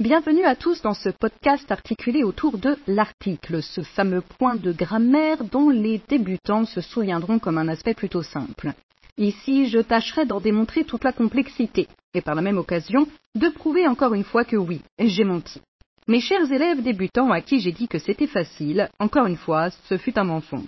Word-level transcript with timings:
Bienvenue 0.00 0.44
à 0.44 0.54
tous 0.54 0.80
dans 0.80 0.94
ce 0.94 1.08
podcast 1.08 1.72
articulé 1.72 2.22
autour 2.22 2.56
de 2.56 2.76
l'article, 2.86 3.60
ce 3.60 3.80
fameux 3.80 4.20
point 4.20 4.54
de 4.54 4.70
grammaire 4.70 5.42
dont 5.42 5.70
les 5.70 6.00
débutants 6.08 6.66
se 6.66 6.80
souviendront 6.80 7.40
comme 7.40 7.58
un 7.58 7.66
aspect 7.66 7.94
plutôt 7.94 8.22
simple. 8.22 8.74
Ici, 9.16 9.66
je 9.66 9.80
tâcherai 9.80 10.24
d'en 10.24 10.38
démontrer 10.38 10.84
toute 10.84 11.02
la 11.02 11.10
complexité, 11.10 11.88
et 12.14 12.20
par 12.20 12.36
la 12.36 12.42
même 12.42 12.58
occasion, 12.58 13.08
de 13.34 13.48
prouver 13.48 13.88
encore 13.88 14.14
une 14.14 14.22
fois 14.22 14.44
que 14.44 14.54
oui, 14.54 14.82
j'ai 15.00 15.24
menti. 15.24 15.60
Mes 16.06 16.20
chers 16.20 16.52
élèves 16.52 16.80
débutants 16.80 17.32
à 17.32 17.40
qui 17.40 17.58
j'ai 17.58 17.72
dit 17.72 17.88
que 17.88 17.98
c'était 17.98 18.28
facile, 18.28 18.90
encore 19.00 19.26
une 19.26 19.36
fois, 19.36 19.70
ce 19.88 19.96
fut 19.96 20.16
un 20.16 20.22
mensonge. 20.22 20.62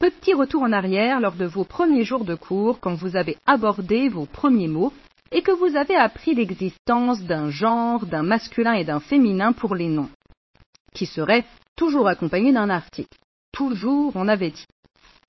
Petit 0.00 0.34
retour 0.34 0.62
en 0.62 0.72
arrière 0.72 1.20
lors 1.20 1.36
de 1.36 1.46
vos 1.46 1.62
premiers 1.62 2.02
jours 2.02 2.24
de 2.24 2.34
cours 2.34 2.80
quand 2.80 2.94
vous 2.94 3.14
avez 3.14 3.36
abordé 3.46 4.08
vos 4.08 4.26
premiers 4.26 4.66
mots 4.66 4.92
et 5.32 5.42
que 5.42 5.52
vous 5.52 5.76
avez 5.76 5.96
appris 5.96 6.34
l'existence 6.34 7.22
d'un 7.22 7.50
genre, 7.50 8.06
d'un 8.06 8.22
masculin 8.22 8.74
et 8.74 8.84
d'un 8.84 9.00
féminin 9.00 9.52
pour 9.52 9.74
les 9.74 9.88
noms, 9.88 10.10
qui 10.94 11.06
seraient 11.06 11.44
toujours 11.76 12.08
accompagnés 12.08 12.52
d'un 12.52 12.70
article. 12.70 13.16
Toujours, 13.52 14.12
on 14.14 14.28
avait 14.28 14.50
dit. 14.50 14.66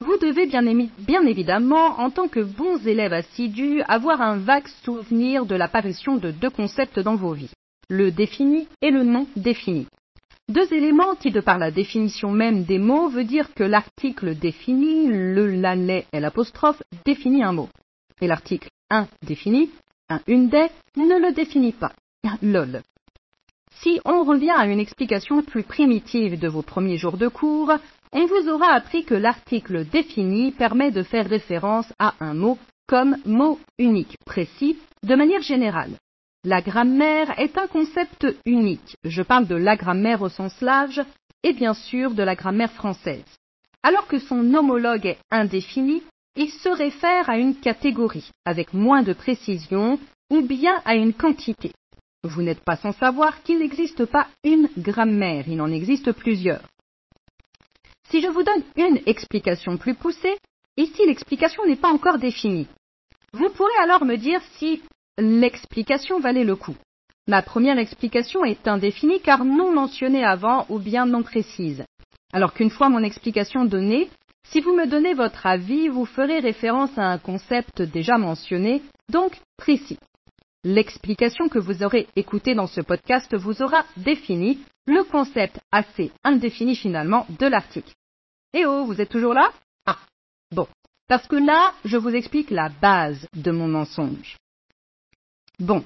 Vous 0.02 0.17
devez 0.17 0.45
bien, 0.45 1.26
évidemment, 1.26 1.99
en 1.99 2.09
tant 2.09 2.30
que 2.30 2.40
bons 2.40 2.88
élèves 2.88 3.12
assidus, 3.12 3.81
avoir 3.81 4.21
un 4.21 4.38
vague 4.38 4.67
souvenir 4.84 5.45
de 5.45 5.55
l'apparition 5.55 6.16
de 6.16 6.31
deux 6.31 6.49
concepts 6.49 6.99
dans 6.99 7.16
vos 7.16 7.34
vies, 7.34 7.52
le 7.90 8.12
défini 8.12 8.68
et 8.81 8.91
le 8.91 9.04
non 9.04 9.27
défini. 9.35 9.88
Deux 10.48 10.73
éléments 10.73 11.16
qui, 11.16 11.31
de 11.31 11.41
par 11.41 11.57
la 11.57 11.70
définition 11.70 12.31
même 12.31 12.63
des 12.63 12.79
mots, 12.79 13.09
veut 13.09 13.26
dire 13.26 13.54
que 13.54 13.63
l'article 13.63 14.35
défini, 14.35 15.07
le 15.07 15.48
lalet 15.48 16.07
et 16.13 16.20
l'apostrophe, 16.20 16.81
définit 17.05 17.43
un 17.43 17.52
mot. 17.52 17.70
Et 18.21 18.27
l'article 18.27 18.70
un 18.90 19.07
défini, 19.21 19.70
un 20.09 20.20
des, 20.27 20.70
ne 20.98 21.27
le 21.27 21.34
définit 21.34 21.73
pas. 21.73 21.94
Lol. 22.41 22.81
Si 23.81 23.99
on 24.04 24.23
revient 24.23 24.54
à 24.55 24.66
une 24.66 24.80
explication 24.80 25.41
plus 25.41 25.63
primitive 25.63 26.38
de 26.38 26.48
vos 26.48 26.63
premiers 26.63 26.98
jours 26.98 27.18
de 27.18 27.27
cours, 27.27 27.71
on 28.12 28.26
vous 28.26 28.49
aura 28.49 28.74
appris 28.74 29.05
que 29.05 29.13
l'article 29.13 29.85
défini 29.85 30.51
permet 30.51 30.91
de 30.91 31.04
faire 31.04 31.29
référence 31.29 31.91
à 31.99 32.16
un 32.20 32.34
mot 32.34 32.57
comme 32.88 33.18
mot 33.26 33.60
unique, 33.77 34.18
précis, 34.26 34.77
de 35.04 35.16
manière 35.16 35.43
générale. 35.43 35.91
La 36.44 36.62
grammaire 36.62 37.40
est 37.40 37.57
un 37.57 37.68
concept 37.68 38.26
unique. 38.46 38.98
Je 39.04 39.21
parle 39.21 39.46
de 39.46 39.55
la 39.55 39.76
grammaire 39.76 40.21
au 40.21 40.29
sens 40.29 40.60
large 40.62 41.01
et 41.44 41.54
bien 41.54 41.73
sûr 41.73 42.12
de 42.12 42.23
la 42.23 42.35
grammaire 42.35 42.71
française. 42.71 43.23
Alors 43.84 44.07
que 44.07 44.20
son 44.20 44.54
homologue 44.54 45.05
est 45.05 45.20
indéfini, 45.32 46.01
il 46.40 46.49
se 46.51 46.70
réfère 46.70 47.29
à 47.29 47.37
une 47.37 47.54
catégorie 47.54 48.32
avec 48.45 48.73
moins 48.73 49.04
de 49.04 49.12
précision 49.12 49.99
ou 50.32 50.41
bien 50.41 50.82
à 50.85 50.95
une 50.95 51.13
quantité. 51.13 51.73
Vous 52.23 52.41
n'êtes 52.41 52.63
pas 52.63 52.77
sans 52.77 52.93
savoir 52.93 53.43
qu'il 53.43 53.59
n'existe 53.59 54.05
pas 54.05 54.26
une 54.45 54.70
grammaire, 54.77 55.49
il 55.49 55.62
en 55.62 55.70
existe 55.70 56.13
plusieurs. 56.13 56.62
Si 58.10 58.21
je 58.21 58.27
vous 58.27 58.43
donne 58.43 58.63
une 58.77 59.01
explication 59.05 59.76
plus 59.76 59.95
poussée, 59.95 60.37
ici 60.77 61.05
l'explication 61.05 61.65
n'est 61.65 61.76
pas 61.76 61.91
encore 61.91 62.20
définie. 62.20 62.67
Vous 63.34 63.49
pourrez 63.49 63.77
alors 63.84 64.06
me 64.06 64.16
dire 64.16 64.41
si 64.57 64.81
l'explication 65.17 66.22
valait 66.22 66.45
le 66.45 66.56
coup. 66.56 66.75
Ma 67.28 67.41
première 67.41 67.78
explication 67.78 68.45
est 68.45 68.66
indéfinie 68.66 69.19
car 69.19 69.44
non 69.44 69.73
mentionnée 69.73 70.23
avant 70.23 70.66
ou 70.69 70.79
bien 70.79 71.06
non 71.06 71.22
précise. 71.22 71.84
Alors 72.31 72.53
qu'une 72.53 72.69
fois 72.69 72.88
mon 72.88 73.03
explication 73.03 73.66
donnée, 73.66 74.09
si 74.51 74.61
vous 74.61 74.73
me 74.73 74.88
donnez 74.88 75.13
votre 75.13 75.45
avis, 75.45 75.89
vous 75.89 76.05
ferez 76.05 76.39
référence 76.39 76.97
à 76.97 77.03
un 77.03 77.19
concept 77.19 77.81
déjà 77.83 78.17
mentionné, 78.17 78.81
donc 79.09 79.39
précis. 79.57 80.00
L'explication 80.63 81.50
que 81.50 81.59
vous 81.59 81.83
aurez 81.83 82.07
écoutée 82.16 82.55
dans 82.55 82.67
ce 82.67 82.81
podcast 82.81 83.35
vous 83.35 83.61
aura 83.61 83.85
défini 83.95 84.59
le 84.88 85.03
concept 85.03 85.59
assez 85.72 86.11
indéfini 86.23 86.75
finalement 86.75 87.27
de 87.29 87.45
l'article. 87.45 87.94
Eh 88.53 88.66
oh, 88.66 88.85
vous 88.85 89.00
êtes 89.00 89.09
toujours 89.09 89.35
là? 89.35 89.51
Ah, 89.85 89.99
bon. 90.51 90.67
Parce 91.07 91.27
que 91.27 91.35
là, 91.35 91.73
je 91.85 91.97
vous 91.97 92.09
explique 92.09 92.49
la 92.49 92.69
base 92.69 93.27
de 93.33 93.51
mon 93.51 93.67
mensonge. 93.67 94.38
Bon, 95.59 95.83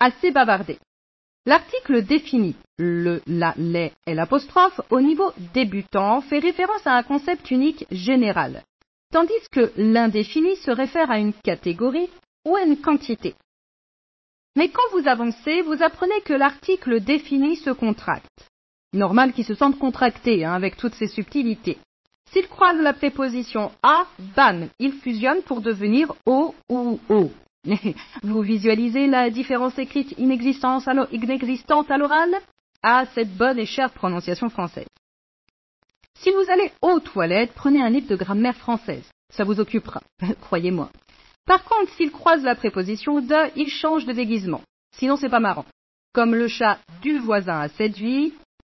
assez 0.00 0.30
bavardé. 0.30 0.78
L'article 1.46 2.02
définit 2.02 2.56
le, 2.78 3.22
la, 3.26 3.54
les 3.56 3.92
et 4.06 4.14
l'apostrophe 4.14 4.80
au 4.90 5.00
niveau 5.00 5.32
débutant 5.54 6.20
fait 6.20 6.38
référence 6.38 6.86
à 6.86 6.94
un 6.94 7.02
concept 7.02 7.50
unique 7.50 7.86
général, 7.90 8.62
tandis 9.12 9.32
que 9.50 9.72
l'indéfini 9.76 10.56
se 10.56 10.70
réfère 10.70 11.10
à 11.10 11.18
une 11.18 11.32
catégorie 11.32 12.10
ou 12.46 12.56
à 12.56 12.62
une 12.62 12.80
quantité. 12.80 13.34
Mais 14.56 14.68
quand 14.68 14.82
vous 14.92 15.08
avancez, 15.08 15.62
vous 15.62 15.82
apprenez 15.82 16.20
que 16.24 16.32
l'article 16.34 17.00
défini 17.00 17.56
se 17.56 17.70
contracte. 17.70 18.50
Normal 18.92 19.32
qu'il 19.32 19.44
se 19.44 19.54
sente 19.54 19.78
contracté 19.78 20.44
hein, 20.44 20.52
avec 20.52 20.76
toutes 20.76 20.94
ces 20.94 21.06
subtilités. 21.06 21.78
S'il 22.32 22.48
croise 22.48 22.78
la 22.78 22.92
préposition 22.92 23.70
a, 23.82 24.06
bam, 24.36 24.68
il 24.78 24.92
fusionne 24.92 25.42
pour 25.42 25.60
devenir 25.60 26.14
o 26.26 26.54
ou 26.68 26.98
o. 27.08 27.30
Vous 28.22 28.42
visualisez 28.42 29.06
la 29.06 29.30
différence 29.30 29.78
écrite 29.78 30.14
inexistante 30.18 30.88
à 30.88 31.98
l'oral? 31.98 32.30
À 32.82 33.06
cette 33.06 33.36
bonne 33.36 33.58
et 33.58 33.66
chère 33.66 33.90
prononciation 33.90 34.48
française. 34.48 34.86
Si 36.18 36.30
vous 36.30 36.50
allez 36.50 36.72
aux 36.82 37.00
toilettes, 37.00 37.52
prenez 37.54 37.82
un 37.82 37.90
livre 37.90 38.08
de 38.08 38.16
grammaire 38.16 38.56
française. 38.56 39.08
Ça 39.32 39.44
vous 39.44 39.60
occupera, 39.60 40.02
croyez-moi. 40.40 40.90
Par 41.46 41.64
contre, 41.64 41.92
s'il 41.92 42.10
croise 42.10 42.42
la 42.42 42.54
préposition 42.54 43.20
de, 43.20 43.56
il 43.56 43.68
change 43.68 44.04
de 44.04 44.12
déguisement. 44.12 44.62
Sinon, 44.96 45.16
c'est 45.16 45.28
pas 45.28 45.40
marrant. 45.40 45.64
Comme 46.12 46.34
le 46.34 46.48
chat 46.48 46.78
du 47.02 47.18
voisin 47.18 47.60
a 47.60 47.68
séduit, 47.68 48.34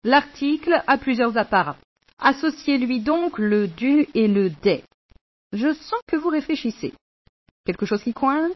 l'article 0.04 0.82
a 0.86 0.98
plusieurs 0.98 1.36
apparats. 1.36 1.76
Associez-lui 2.18 3.00
donc 3.00 3.38
le 3.38 3.68
du 3.68 4.08
et 4.14 4.28
le 4.28 4.50
des. 4.50 4.82
Je 5.52 5.72
sens 5.72 6.00
que 6.06 6.16
vous 6.16 6.28
réfléchissez. 6.28 6.92
Quelque 7.64 7.86
chose 7.86 8.02
qui 8.02 8.12
coince? 8.12 8.52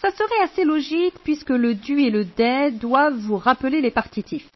Ça 0.00 0.10
serait 0.10 0.42
assez 0.42 0.64
logique 0.64 1.14
puisque 1.24 1.50
le 1.50 1.74
du 1.74 2.00
et 2.00 2.10
le 2.10 2.24
des 2.24 2.70
doivent 2.70 3.18
vous 3.18 3.38
rappeler 3.38 3.80
les 3.80 3.90
partitifs. 3.90 4.48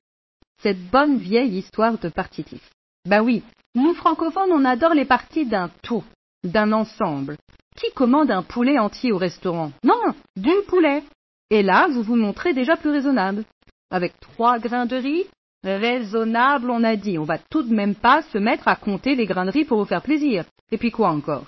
Cette 0.63 0.91
bonne 0.91 1.17
vieille 1.17 1.57
histoire 1.57 1.99
de 1.99 2.09
partitifs. 2.09 2.71
Ben 3.07 3.23
oui, 3.23 3.43
nous 3.75 3.95
francophones 3.95 4.53
on 4.53 4.65
adore 4.65 4.95
les 4.95 5.07
parties 5.07 5.47
d'un 5.47 5.71
tout, 5.83 6.05
d'un 6.45 6.73
ensemble. 6.73 7.37
Qui 7.77 7.91
commande 7.93 8.31
un 8.31 8.43
poulet 8.43 8.79
entier 8.79 9.13
au 9.13 9.17
restaurant? 9.17 9.73
Non, 9.83 10.15
du 10.37 10.53
poulet. 10.69 11.03
Et 11.51 11.63
là, 11.63 11.89
vous 11.89 12.03
vous 12.03 12.17
montrez 12.17 12.53
déjà 12.53 12.77
plus 12.77 12.91
raisonnable. 12.91 13.45
Avec 13.91 14.19
trois 14.21 14.59
grains 14.59 14.87
de 14.87 14.97
riz 14.97 15.25
Raisonnable, 15.63 16.71
on 16.71 16.85
a 16.85 16.97
dit. 16.97 17.19
On 17.19 17.25
va 17.25 17.39
tout 17.39 17.63
de 17.63 17.75
même 17.75 17.95
pas 17.95 18.23
se 18.23 18.39
mettre 18.39 18.69
à 18.69 18.77
compter 18.77 19.15
les 19.15 19.27
grains 19.27 19.45
de 19.45 19.51
riz 19.51 19.65
pour 19.65 19.79
vous 19.79 19.85
faire 19.85 20.03
plaisir. 20.03 20.45
Et 20.71 20.79
puis 20.79 20.91
quoi 20.91 21.11
encore? 21.11 21.47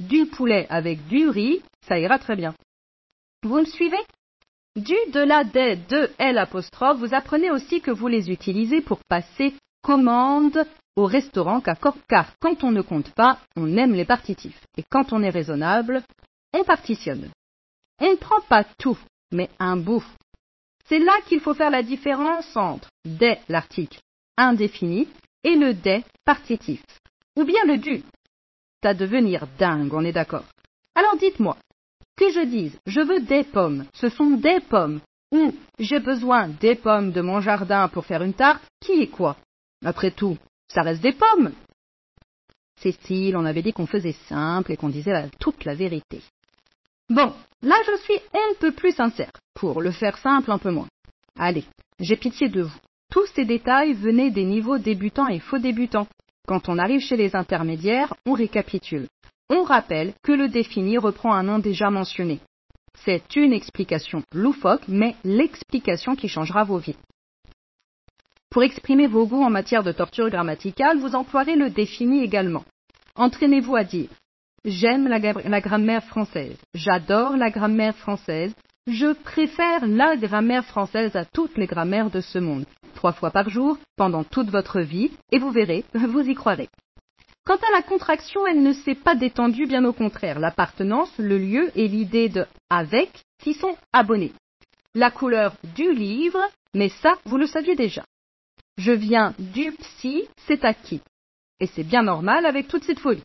Du 0.00 0.26
poulet 0.26 0.66
avec 0.70 1.06
du 1.06 1.28
riz, 1.28 1.60
ça 1.86 1.98
ira 1.98 2.18
très 2.18 2.36
bien. 2.36 2.54
Vous 3.44 3.58
me 3.58 3.66
suivez? 3.66 4.02
Du, 4.74 4.96
de 5.12 5.20
la, 5.20 5.44
des, 5.44 5.76
de, 5.76 6.10
L 6.18 6.38
apostrophe, 6.38 6.98
vous 6.98 7.14
apprenez 7.14 7.50
aussi 7.50 7.82
que 7.82 7.90
vous 7.90 8.08
les 8.08 8.30
utilisez 8.30 8.80
pour 8.80 9.00
passer 9.06 9.52
commande 9.82 10.64
au 10.96 11.04
restaurant 11.04 11.60
car, 11.60 11.76
car 12.08 12.32
quand 12.40 12.64
on 12.64 12.72
ne 12.72 12.80
compte 12.80 13.10
pas, 13.12 13.38
on 13.54 13.76
aime 13.76 13.92
les 13.92 14.06
partitifs. 14.06 14.58
Et 14.78 14.82
quand 14.82 15.12
on 15.12 15.22
est 15.22 15.30
raisonnable, 15.30 16.02
on 16.54 16.64
partitionne. 16.64 17.30
On 18.00 18.12
ne 18.12 18.16
prend 18.16 18.40
pas 18.48 18.64
tout, 18.78 18.98
mais 19.30 19.50
un 19.58 19.76
bout. 19.76 20.04
C'est 20.88 20.98
là 20.98 21.12
qu'il 21.28 21.40
faut 21.40 21.54
faire 21.54 21.70
la 21.70 21.82
différence 21.82 22.56
entre 22.56 22.88
des 23.04 23.36
l'article 23.50 24.00
indéfini 24.38 25.06
et 25.44 25.54
le 25.54 25.74
des 25.74 26.02
partitif. 26.24 26.82
Ou 27.36 27.44
bien 27.44 27.62
le 27.66 27.76
du. 27.76 28.02
à 28.82 28.94
devenir 28.94 29.46
dingue, 29.58 29.92
on 29.92 30.04
est 30.04 30.12
d'accord. 30.12 30.44
Alors 30.94 31.16
dites-moi, 31.16 31.58
que 32.16 32.30
je 32.30 32.44
dise 32.44 32.78
je 32.86 33.00
veux 33.00 33.20
des 33.20 33.44
pommes, 33.44 33.84
ce 33.94 34.08
sont 34.08 34.30
des 34.30 34.60
pommes, 34.60 35.00
ou 35.32 35.52
j'ai 35.78 36.00
besoin 36.00 36.48
des 36.48 36.74
pommes 36.74 37.12
de 37.12 37.20
mon 37.20 37.40
jardin 37.40 37.88
pour 37.88 38.06
faire 38.06 38.22
une 38.22 38.34
tarte, 38.34 38.62
qui 38.80 39.02
est 39.02 39.08
quoi? 39.08 39.36
Après 39.84 40.10
tout, 40.10 40.38
ça 40.68 40.82
reste 40.82 41.02
des 41.02 41.12
pommes. 41.12 41.52
Cécile, 42.80 43.36
on 43.36 43.44
avait 43.44 43.62
dit 43.62 43.72
qu'on 43.72 43.86
faisait 43.86 44.16
simple 44.28 44.72
et 44.72 44.76
qu'on 44.76 44.88
disait 44.88 45.30
toute 45.38 45.64
la 45.64 45.74
vérité. 45.74 46.22
Bon, 47.08 47.32
là 47.62 47.76
je 47.86 48.02
suis 48.02 48.20
un 48.32 48.54
peu 48.60 48.72
plus 48.72 48.92
sincère, 48.92 49.32
pour 49.54 49.82
le 49.82 49.90
faire 49.90 50.18
simple 50.18 50.50
un 50.50 50.58
peu 50.58 50.70
moins. 50.70 50.88
Allez, 51.38 51.64
j'ai 52.00 52.16
pitié 52.16 52.48
de 52.48 52.62
vous. 52.62 52.78
Tous 53.10 53.26
ces 53.34 53.44
détails 53.44 53.92
venaient 53.92 54.30
des 54.30 54.44
niveaux 54.44 54.78
débutants 54.78 55.28
et 55.28 55.38
faux 55.38 55.58
débutants. 55.58 56.08
Quand 56.46 56.68
on 56.68 56.78
arrive 56.78 57.00
chez 57.00 57.16
les 57.16 57.36
intermédiaires, 57.36 58.14
on 58.26 58.32
récapitule. 58.32 59.06
On 59.50 59.62
rappelle 59.62 60.14
que 60.22 60.32
le 60.32 60.48
défini 60.48 60.96
reprend 60.96 61.34
un 61.34 61.42
nom 61.42 61.58
déjà 61.58 61.90
mentionné. 61.90 62.40
C'est 63.04 63.36
une 63.36 63.52
explication 63.52 64.22
loufoque, 64.32 64.88
mais 64.88 65.16
l'explication 65.24 66.16
qui 66.16 66.28
changera 66.28 66.64
vos 66.64 66.78
vies. 66.78 66.96
Pour 68.50 68.62
exprimer 68.62 69.06
vos 69.06 69.26
goûts 69.26 69.42
en 69.42 69.50
matière 69.50 69.82
de 69.82 69.92
torture 69.92 70.30
grammaticale, 70.30 70.98
vous 70.98 71.14
emploierez 71.14 71.56
le 71.56 71.70
défini 71.70 72.22
également. 72.22 72.64
Entraînez-vous 73.16 73.76
à 73.76 73.84
dire 73.84 74.08
J'aime 74.64 75.08
la, 75.08 75.18
la, 75.18 75.60
grammaire 75.60 76.04
française, 76.04 76.56
j'adore 76.72 77.36
la 77.36 77.50
grammaire 77.50 77.96
française, 77.96 78.54
Je 78.86 79.12
préfère 79.12 79.86
la 79.86 80.16
grammaire 80.16 80.64
française 80.64 81.14
à 81.16 81.24
toutes 81.26 81.58
les 81.58 81.66
grammaires 81.66 82.10
de 82.10 82.20
ce 82.20 82.38
monde, 82.38 82.64
trois 82.94 83.12
fois 83.12 83.30
par 83.30 83.50
jour, 83.50 83.76
pendant 83.96 84.24
toute 84.24 84.50
votre 84.50 84.80
vie, 84.80 85.10
et 85.32 85.38
vous 85.38 85.50
verrez, 85.50 85.84
vous 85.94 86.20
y 86.20 86.34
croirez. 86.34 86.70
Quant 87.46 87.56
à 87.56 87.72
la 87.72 87.82
contraction, 87.82 88.46
elle 88.46 88.62
ne 88.62 88.72
s'est 88.72 88.94
pas 88.94 89.14
détendue, 89.14 89.66
bien 89.66 89.84
au 89.84 89.92
contraire. 89.92 90.38
L'appartenance, 90.38 91.12
le 91.18 91.36
lieu 91.36 91.70
et 91.74 91.88
l'idée 91.88 92.30
de 92.30 92.46
avec 92.70 93.10
qui 93.38 93.52
sont 93.52 93.76
abonnés. 93.92 94.32
La 94.94 95.10
couleur 95.10 95.54
du 95.76 95.92
livre, 95.92 96.40
mais 96.72 96.88
ça, 96.88 97.18
vous 97.26 97.36
le 97.36 97.46
saviez 97.46 97.76
déjà. 97.76 98.02
Je 98.78 98.92
viens 98.92 99.34
du 99.38 99.72
psy, 99.72 100.26
c'est 100.46 100.64
acquis. 100.64 101.02
Et 101.60 101.66
c'est 101.66 101.84
bien 101.84 102.02
normal 102.02 102.46
avec 102.46 102.66
toute 102.66 102.84
cette 102.84 102.98
folie. 102.98 103.22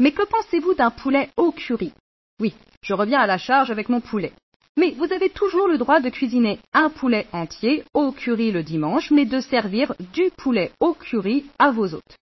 Mais 0.00 0.12
que 0.12 0.24
pensez-vous 0.24 0.74
d'un 0.74 0.90
poulet 0.90 1.28
au 1.36 1.52
curry? 1.52 1.92
Oui, 2.40 2.54
je 2.82 2.94
reviens 2.94 3.20
à 3.20 3.26
la 3.26 3.36
charge 3.36 3.70
avec 3.70 3.90
mon 3.90 4.00
poulet. 4.00 4.32
Mais 4.78 4.92
vous 4.92 5.12
avez 5.12 5.28
toujours 5.28 5.68
le 5.68 5.76
droit 5.76 6.00
de 6.00 6.08
cuisiner 6.08 6.58
un 6.72 6.88
poulet 6.88 7.26
entier 7.32 7.84
au 7.92 8.12
curry 8.12 8.50
le 8.50 8.62
dimanche, 8.62 9.10
mais 9.10 9.26
de 9.26 9.40
servir 9.40 9.94
du 10.14 10.30
poulet 10.38 10.72
au 10.80 10.94
curry 10.94 11.44
à 11.58 11.70
vos 11.70 11.92
hôtes. 11.92 12.16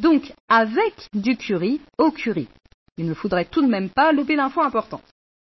Donc, 0.00 0.32
avec 0.48 0.94
du 1.12 1.36
curry 1.36 1.80
au 1.98 2.10
curry. 2.10 2.48
Il 2.96 3.06
ne 3.06 3.14
faudrait 3.14 3.44
tout 3.44 3.60
de 3.60 3.66
même 3.66 3.90
pas 3.90 4.12
lever 4.12 4.34
l'info 4.34 4.62
importante. 4.62 5.04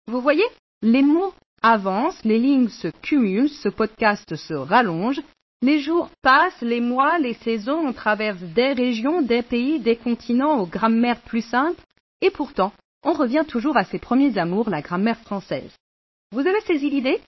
Vous 0.08 0.22
voyez, 0.22 0.46
les 0.82 1.02
mots 1.02 1.34
avancent, 1.62 2.24
les 2.24 2.40
lignes 2.40 2.70
se 2.70 2.88
cumulent, 3.02 3.50
ce 3.50 3.68
podcast 3.68 4.36
se 4.36 4.54
rallonge, 4.54 5.22
les 5.62 5.80
jours 5.80 6.10
passent, 6.22 6.62
les 6.62 6.80
mois, 6.80 7.20
les 7.20 7.34
saisons, 7.34 7.88
on 7.88 7.92
traverse 7.92 8.40
des 8.40 8.72
régions, 8.72 9.22
des 9.22 9.42
pays, 9.42 9.80
des 9.80 9.98
continents 9.98 10.60
aux 10.60 10.68
grammaires 10.68 11.22
plus 11.22 11.42
simples, 11.42 11.82
et 12.22 12.30
pourtant, 12.30 12.72
on 13.04 13.14
revient 13.14 13.44
toujours 13.46 13.76
à 13.76 13.84
ses 13.84 14.00
premiers 14.00 14.38
amours, 14.38 14.70
la 14.70 14.82
grammaire 14.82 15.20
française. 15.20 15.76
Vous 16.32 16.48
avez 16.48 16.62
saisi 16.62 16.90
l'idée? 16.90 17.20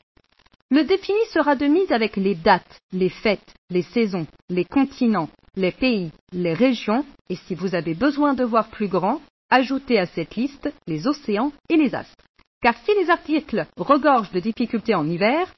Le 0.71 0.83
défini 0.83 1.19
sera 1.33 1.56
de 1.56 1.66
mise 1.66 1.92
avec 1.92 2.16
les 2.16 2.36
dates, 2.36 2.80
les 2.94 3.10
fêtes, 3.10 3.56
les 3.69 3.81
saisons, 3.81 4.27
les 4.50 4.66
continents, 4.66 5.30
les 5.56 5.72
pays, 5.72 6.12
les 6.31 6.54
régions, 6.54 7.06
et 7.30 7.36
si 7.36 7.56
vous 7.56 7.75
avez 7.75 7.94
besoin 7.94 8.34
de 8.34 8.44
voir 8.44 8.69
plus 8.69 8.88
grand, 8.88 9.22
ajoutez 9.50 10.00
à 10.00 10.06
cette 10.06 10.36
liste 10.36 10.72
les 10.88 11.07
océans 11.07 11.51
et 11.69 11.78
les 11.78 11.96
astres. 11.96 12.25
Car 12.62 12.75
si 12.84 12.92
les 13.00 13.10
articles 13.10 13.66
regorgent 13.78 14.31
de 14.31 14.40
difficultés 14.40 14.96
en 14.96 15.07
hiver, 15.07 15.54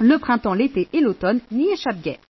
le 0.00 0.18
printemps, 0.18 0.54
l'été 0.54 0.88
et 0.92 1.00
l'automne 1.00 1.40
n'y 1.50 1.70
échappent 1.70 2.02
guère. 2.02 2.20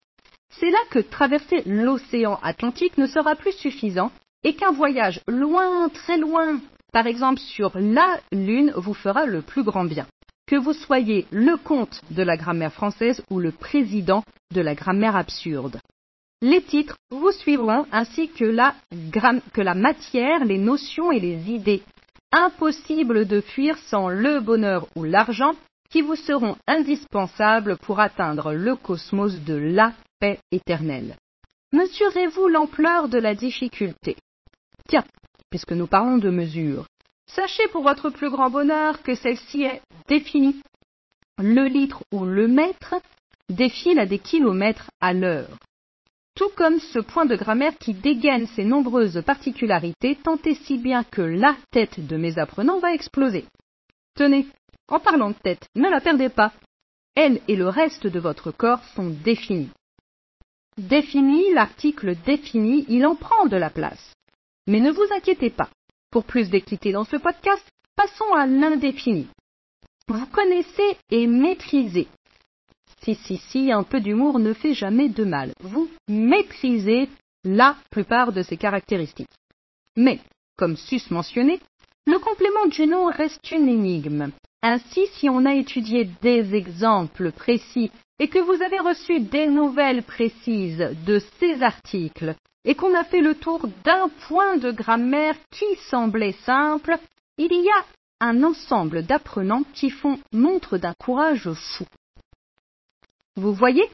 C'est 0.51 0.71
là 0.71 0.79
que 0.91 0.99
traverser 0.99 1.63
l'océan 1.67 2.39
Atlantique 2.43 2.99
ne 2.99 3.07
sera 3.07 3.35
plus 3.37 3.53
suffisant 3.53 4.11
et 4.45 4.55
qu'un 4.55 4.73
voyage 4.73 5.21
loin, 5.27 5.89
très 5.89 6.19
loin, 6.19 6.61
par 6.93 7.07
exemple 7.07 7.41
sur 7.41 7.73
la 7.75 8.21
Lune, 8.33 8.73
vous 8.77 8.95
fera 8.95 9.25
le 9.25 9.41
plus 9.41 9.63
grand 9.63 9.85
bien. 9.85 10.07
Que 10.47 10.57
vous 10.57 10.75
soyez 10.75 11.27
le 11.31 11.57
comte 11.57 12.03
de 12.11 12.23
la 12.23 12.37
grammaire 12.37 12.73
française 12.73 13.23
ou 13.31 13.39
le 13.39 13.53
président 13.53 14.23
de 14.53 14.61
la 14.61 14.75
grammaire 14.75 15.17
absurde. 15.17 15.81
Les 16.43 16.61
titres 16.61 16.97
vous 17.11 17.31
suivront 17.31 17.87
ainsi 17.93 18.29
que 18.29 18.45
la, 18.45 18.75
matière, 19.75 20.45
les 20.45 20.59
notions 20.59 21.13
et 21.13 21.21
les 21.21 21.49
idées. 21.49 21.85
Impossible 22.33 23.29
de 23.29 23.41
fuir 23.41 23.79
sans 23.79 24.09
le 24.09 24.41
bonheur 24.41 24.89
ou 24.97 25.05
l'argent 25.05 25.53
qui 25.89 26.03
vous 26.03 26.17
seront 26.17 26.57
indispensables 26.67 27.77
pour 27.77 28.01
atteindre 28.01 28.55
le 28.55 28.75
cosmos 28.75 29.39
de 29.39 29.55
la 29.55 29.93
paix 30.19 30.41
éternelle. 30.51 31.17
Mesurez-vous 31.73 32.49
l'ampleur 32.49 33.09
de 33.09 33.19
la 33.19 33.37
difficulté? 33.37 34.17
Tiens, 34.89 35.05
puisque 35.49 35.73
nous 35.73 35.87
parlons 35.87 36.19
de 36.19 36.31
mesure, 36.31 36.87
sachez 37.29 37.69
pour 37.69 37.85
votre 37.85 38.11
plus 38.11 38.31
grand 38.31 38.51
bonheur 38.51 39.01
que 39.05 39.15
celle-ci 39.15 39.63
est 39.63 39.81
définie. 40.09 40.61
Le 41.39 41.69
litre 41.69 42.03
ou 42.11 42.25
le 42.25 42.49
mètre 42.49 42.97
défile 43.49 44.01
à 44.01 44.07
des 44.07 44.19
kilomètres 44.19 44.91
à 45.01 45.13
l'heure. 45.13 45.57
Tout 46.35 46.51
comme 46.57 46.79
ce 46.79 46.99
point 46.99 47.27
de 47.27 47.37
grammaire 47.37 47.77
qui 47.79 47.93
dégaine 47.93 48.47
ses 48.49 48.65
nombreuses 48.65 49.23
particularités, 49.25 50.17
tant 50.17 50.39
et 50.45 50.55
si 50.55 50.79
bien 50.79 51.05
que 51.05 51.23
la 51.23 51.57
tête 51.71 52.07
de 52.07 52.17
mes 52.17 52.39
apprenants 52.39 52.79
va 52.79 52.95
exploser. 52.95 53.45
Tenez, 54.15 54.47
en 54.89 54.99
parlant 54.99 55.31
de 55.31 55.37
tête, 55.37 55.67
ne 55.75 55.89
la 55.89 56.01
perdez 56.01 56.31
pas. 56.31 56.53
Elle 57.15 57.41
et 57.49 57.57
le 57.57 57.69
reste 57.69 58.07
de 58.07 58.19
votre 58.19 58.51
corps 58.51 58.83
sont 58.95 59.11
définis. 59.11 59.71
Défini, 60.79 61.53
l'article 61.53 62.17
défini, 62.25 62.87
il 62.89 63.07
en 63.07 63.15
prend 63.15 63.47
de 63.47 63.57
la 63.57 63.69
place. 63.69 64.15
Mais 64.67 64.81
ne 64.81 64.91
vous 64.91 65.07
inquiétez 65.15 65.51
pas. 65.51 65.69
Pour 66.11 66.25
plus 66.25 66.49
d'équité 66.49 66.93
dans 66.93 67.05
ce 67.05 67.17
podcast, 67.17 67.67
passons 67.95 68.33
à 68.35 68.47
l'indéfini. 68.47 69.29
Vous 70.09 70.27
connaissez 70.27 70.97
et 71.11 71.27
maîtrisez. 71.27 72.09
Si, 73.05 73.17
si, 73.17 73.37
si, 73.49 73.73
un 73.73 73.83
peu 73.83 74.01
d'humour 74.01 74.39
ne 74.39 74.53
fait 74.53 74.75
jamais 74.75 75.09
de 75.09 75.25
mal. 75.25 75.53
Vous 75.61 75.89
maîtrisez 76.09 77.09
la 77.45 77.77
plupart 77.91 78.33
de 78.33 78.43
ces 78.43 78.57
caractéristiques. 78.57 79.29
Mais, 79.97 80.21
comme 80.57 80.77
sus 80.77 81.03
mentionné, 81.11 81.61
le 82.07 82.19
complément 82.19 82.67
du 82.67 82.87
nom 82.87 83.07
reste 83.07 83.51
une 83.51 83.69
énigme. 83.69 84.31
Ainsi, 84.63 85.07
si 85.15 85.29
on 85.29 85.45
a 85.45 85.55
étudié 85.55 86.09
des 86.23 86.55
exemples 86.55 87.33
précis 87.33 87.91
et 88.21 88.29
que 88.29 88.39
vous 88.39 88.63
avez 88.63 88.79
reçu 88.79 89.19
des 89.19 89.49
nouvelles 89.49 90.05
précises 90.05 90.89
de 91.05 91.21
ces 91.41 91.63
articles 91.63 92.37
et 92.65 92.77
qu'on 92.77 92.95
a 92.95 93.03
fait 93.03 93.21
le 93.21 93.35
tour 93.35 93.67
d'un 93.85 94.09
point 94.29 94.57
de 94.57 94.71
grammaire 94.71 95.35
qui 95.51 95.65
semblait 95.91 96.37
simple, 96.45 96.97
il 97.39 97.53
y 97.53 97.69
a 97.69 97.85
un 98.21 98.45
ensemble 98.45 99.03
d'apprenants 99.03 99.65
qui 99.75 99.91
font 99.91 100.21
montre 100.33 100.79
d'un 100.79 100.95
courage 100.95 101.53
fou. 101.53 101.85
Vous 103.37 103.55
voyez, 103.55 103.89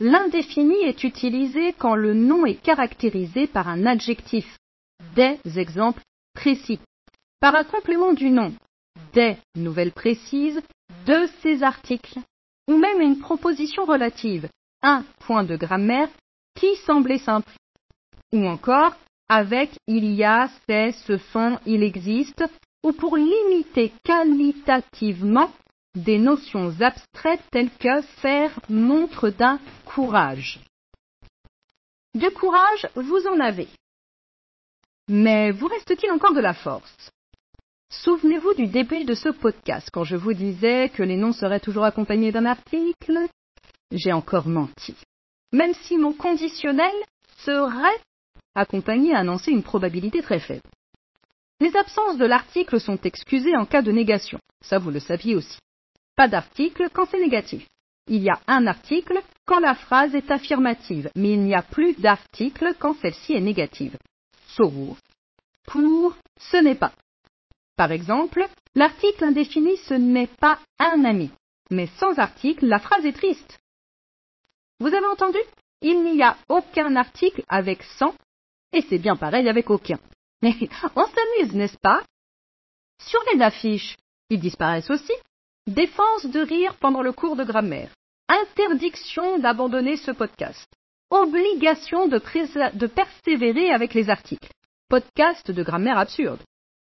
l'indéfini 0.00 0.74
est 0.82 1.04
utilisé 1.04 1.72
quand 1.74 1.94
le 1.94 2.12
nom 2.12 2.44
est 2.44 2.60
caractérisé 2.60 3.46
par 3.46 3.68
un 3.68 3.86
adjectif, 3.86 4.58
des 5.14 5.38
exemples 5.56 6.02
précis, 6.34 6.80
par 7.38 7.54
un 7.54 7.64
complément 7.64 8.12
du 8.12 8.30
nom, 8.30 8.52
des 9.12 9.36
nouvelles 9.54 9.92
précises 9.92 10.60
de 11.06 11.28
ces 11.40 11.62
articles, 11.62 12.18
ou 12.66 12.76
même 12.76 13.00
une 13.00 13.18
proposition 13.18 13.84
relative, 13.84 14.48
un 14.82 15.04
point 15.20 15.44
de 15.44 15.56
grammaire 15.56 16.08
qui 16.54 16.74
semblait 16.86 17.18
simple, 17.18 17.52
ou 18.32 18.44
encore 18.46 18.96
avec 19.28 19.70
il 19.86 20.12
y 20.12 20.24
a, 20.24 20.48
c'est, 20.66 20.90
ce 21.06 21.16
sont, 21.16 21.58
il 21.64 21.84
existe, 21.84 22.44
ou 22.82 22.92
pour 22.92 23.16
limiter 23.16 23.92
qualitativement 24.02 25.50
des 25.94 26.18
notions 26.18 26.72
abstraites 26.80 27.42
telles 27.50 27.70
que 27.70 28.00
faire 28.20 28.58
montre 28.68 29.30
d'un 29.30 29.58
courage. 29.84 30.60
De 32.14 32.28
courage, 32.28 32.88
vous 32.94 33.26
en 33.26 33.40
avez. 33.40 33.68
Mais 35.08 35.50
vous 35.50 35.66
reste-t-il 35.66 36.10
encore 36.12 36.34
de 36.34 36.40
la 36.40 36.54
force? 36.54 37.10
Souvenez-vous 37.90 38.54
du 38.54 38.68
début 38.68 39.04
de 39.04 39.14
ce 39.14 39.28
podcast 39.30 39.88
quand 39.92 40.04
je 40.04 40.16
vous 40.16 40.32
disais 40.32 40.90
que 40.90 41.02
les 41.02 41.16
noms 41.16 41.32
seraient 41.32 41.60
toujours 41.60 41.84
accompagnés 41.84 42.30
d'un 42.30 42.46
article? 42.46 43.26
J'ai 43.90 44.12
encore 44.12 44.46
menti. 44.46 44.94
Même 45.52 45.74
si 45.74 45.98
mon 45.98 46.12
conditionnel 46.12 46.94
serait 47.38 48.00
accompagné 48.54 49.14
annoncer 49.14 49.50
une 49.50 49.64
probabilité 49.64 50.22
très 50.22 50.38
faible. 50.38 50.68
Les 51.60 51.76
absences 51.76 52.16
de 52.16 52.24
l'article 52.24 52.80
sont 52.80 52.98
excusées 53.02 53.56
en 53.56 53.66
cas 53.66 53.82
de 53.82 53.92
négation. 53.92 54.38
Ça, 54.62 54.78
vous 54.78 54.90
le 54.90 55.00
saviez 55.00 55.34
aussi. 55.34 55.58
Pas 56.16 56.28
d'article 56.28 56.88
quand 56.92 57.06
c'est 57.10 57.20
négatif. 57.20 57.66
Il 58.06 58.22
y 58.22 58.30
a 58.30 58.40
un 58.46 58.66
article 58.66 59.20
quand 59.46 59.60
la 59.60 59.74
phrase 59.74 60.14
est 60.14 60.30
affirmative, 60.30 61.10
mais 61.14 61.32
il 61.32 61.42
n'y 61.42 61.54
a 61.54 61.62
plus 61.62 61.94
d'article 61.94 62.74
quand 62.78 62.94
celle-ci 63.00 63.34
est 63.34 63.40
négative. 63.40 63.96
Sauf 64.48 64.72
pour 65.70 66.16
ce 66.38 66.56
n'est 66.56 66.74
pas. 66.74 66.92
Par 67.76 67.92
exemple, 67.92 68.46
l'article 68.74 69.24
indéfini 69.24 69.76
ce 69.76 69.94
n'est 69.94 70.26
pas 70.26 70.58
un 70.78 71.04
ami. 71.04 71.30
Mais 71.70 71.86
sans 71.98 72.18
article, 72.18 72.66
la 72.66 72.80
phrase 72.80 73.06
est 73.06 73.12
triste. 73.12 73.60
Vous 74.80 74.88
avez 74.88 75.06
entendu? 75.06 75.38
Il 75.82 76.02
n'y 76.02 76.22
a 76.22 76.36
aucun 76.48 76.96
article 76.96 77.42
avec 77.48 77.82
sans, 77.98 78.14
et 78.72 78.82
c'est 78.82 78.98
bien 78.98 79.16
pareil 79.16 79.48
avec 79.48 79.70
aucun. 79.70 79.98
Mais 80.42 80.56
on 80.96 81.06
s'amuse, 81.06 81.54
n'est-ce 81.54 81.78
pas? 81.78 82.02
Sur 83.00 83.20
les 83.32 83.40
affiches, 83.40 83.96
ils 84.28 84.40
disparaissent 84.40 84.90
aussi. 84.90 85.12
Défense 85.70 86.26
de 86.26 86.40
rire 86.40 86.74
pendant 86.80 87.00
le 87.00 87.12
cours 87.12 87.36
de 87.36 87.44
grammaire. 87.44 87.94
Interdiction 88.28 89.38
d'abandonner 89.38 89.96
ce 89.96 90.10
podcast. 90.10 90.66
Obligation 91.10 92.08
de, 92.08 92.18
persévérer 92.88 93.70
avec 93.70 93.94
les 93.94 94.10
articles. 94.10 94.50
Podcast 94.88 95.48
de 95.48 95.62
grammaire 95.62 95.96
absurde. 95.96 96.40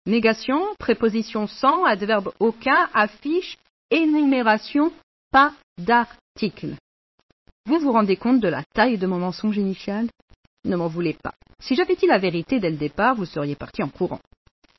Négation, 0.05 0.63
préposition 0.79 1.47
sans, 1.47 1.87
adverbe 1.87 2.35
aucun, 2.39 2.91
affiche, 2.93 3.57
énumération, 3.91 4.93
pas 5.33 5.55
d'article. 5.79 6.75
Vous 7.65 7.79
vous 7.79 7.93
rendez 7.93 8.19
compte 8.19 8.41
de 8.41 8.49
la 8.49 8.63
taille 8.75 8.99
de 8.99 9.07
mon 9.07 9.19
mensonge 9.19 9.57
initial? 9.57 10.07
Ne 10.67 10.77
m'en 10.77 10.89
voulez 10.89 11.15
pas. 11.15 11.33
Si 11.61 11.77
j'avais 11.77 11.97
dit 11.97 12.07
la 12.07 12.19
vérité 12.19 12.61
dès 12.61 12.71
le 12.71 12.77
départ, 12.77 13.15
vous 13.15 13.25
seriez 13.25 13.55
parti 13.55 13.83
en 13.83 13.89
courant. 13.89 14.21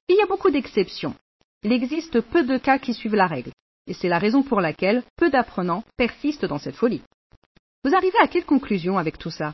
Il 0.07 0.17
y 0.17 0.21
a 0.21 0.27
beaucoup 0.27 0.51
d'exceptions. 0.51 1.15
Il 1.63 1.71
existe 1.71 2.21
peu 2.21 2.43
de 2.43 2.59
cas 2.59 2.77
qui 2.77 2.93
suivent 2.93 3.15
la 3.15 3.25
règle. 3.25 3.49
Et 3.87 3.93
c'est 3.93 4.09
la 4.09 4.19
raison 4.19 4.43
pour 4.43 4.61
laquelle 4.61 5.03
peu 5.15 5.29
d'apprenants 5.29 5.83
persistent 5.97 6.45
dans 6.45 6.59
cette 6.59 6.75
folie. 6.75 7.01
Vous 7.83 7.95
arrivez 7.95 8.17
à 8.21 8.27
quelle 8.27 8.45
conclusion 8.45 8.97
avec 8.97 9.17
tout 9.17 9.31
ça? 9.31 9.53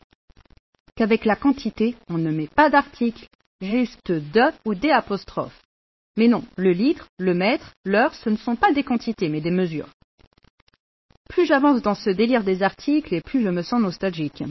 Qu'avec 0.95 1.25
la 1.25 1.35
quantité, 1.35 1.95
on 2.09 2.17
ne 2.17 2.31
met 2.31 2.47
pas 2.47 2.69
d'article, 2.69 3.27
juste 3.61 4.11
de 4.11 4.51
ou 4.65 4.75
des 4.75 4.91
apostrophes. 4.91 5.61
Mais 6.17 6.27
non, 6.27 6.43
le 6.57 6.71
litre, 6.71 7.07
le 7.17 7.33
mètre, 7.33 7.73
l'heure, 7.85 8.13
ce 8.13 8.29
ne 8.29 8.35
sont 8.35 8.55
pas 8.55 8.71
des 8.71 8.83
quantités, 8.83 9.29
mais 9.29 9.41
des 9.41 9.51
mesures. 9.51 9.89
Plus 11.29 11.45
j'avance 11.45 11.81
dans 11.81 11.95
ce 11.95 12.11
délire 12.11 12.43
des 12.43 12.61
articles 12.61 13.13
et 13.13 13.21
plus 13.21 13.41
je 13.41 13.49
me 13.49 13.63
sens 13.63 13.81
nostalgique. 13.81 14.43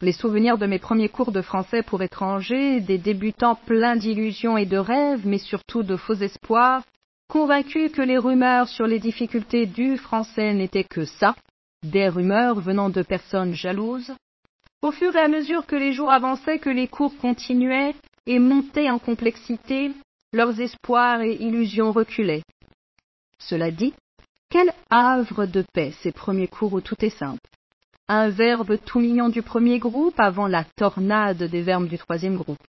Les 0.00 0.12
souvenirs 0.12 0.58
de 0.58 0.66
mes 0.66 0.78
premiers 0.78 1.08
cours 1.08 1.32
de 1.32 1.42
français 1.42 1.82
pour 1.82 2.02
étrangers, 2.02 2.80
des 2.80 2.98
débutants 2.98 3.56
pleins 3.56 3.96
d'illusions 3.96 4.56
et 4.56 4.66
de 4.66 4.78
rêves, 4.78 5.26
mais 5.26 5.38
surtout 5.38 5.82
de 5.82 5.96
faux 5.96 6.14
espoirs, 6.14 6.84
convaincus 7.28 7.92
que 7.92 8.02
les 8.02 8.18
rumeurs 8.18 8.68
sur 8.68 8.86
les 8.86 8.98
difficultés 8.98 9.66
du 9.66 9.98
français 9.98 10.54
n'étaient 10.54 10.84
que 10.84 11.04
ça, 11.04 11.36
des 11.82 12.08
rumeurs 12.08 12.60
venant 12.60 12.88
de 12.88 13.02
personnes 13.02 13.54
jalouses. 13.54 14.12
Au 14.82 14.92
fur 14.92 15.14
et 15.14 15.20
à 15.20 15.28
mesure 15.28 15.66
que 15.66 15.76
les 15.76 15.92
jours 15.92 16.10
avançaient, 16.10 16.58
que 16.58 16.70
les 16.70 16.88
cours 16.88 17.16
continuaient 17.18 17.94
et 18.26 18.38
montaient 18.38 18.90
en 18.90 18.98
complexité, 18.98 19.92
leurs 20.32 20.60
espoirs 20.60 21.20
et 21.20 21.34
illusions 21.34 21.92
reculaient. 21.92 22.42
Cela 23.38 23.70
dit, 23.70 23.94
quel 24.50 24.72
havre 24.90 25.46
de 25.46 25.64
paix 25.74 25.92
ces 26.02 26.12
premiers 26.12 26.48
cours 26.48 26.72
où 26.72 26.80
tout 26.80 26.96
est 27.04 27.10
simple. 27.10 27.40
Un 28.08 28.30
verbe 28.30 28.78
tout 28.86 29.00
mignon 29.00 29.28
du 29.28 29.42
premier 29.42 29.78
groupe 29.78 30.18
avant 30.18 30.46
la 30.46 30.64
tornade 30.64 31.42
des 31.42 31.60
verbes 31.60 31.88
du 31.88 31.98
troisième 31.98 32.36
groupe. 32.36 32.62